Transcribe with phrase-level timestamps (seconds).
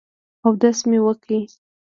[0.45, 1.41] اودس مې وکړ.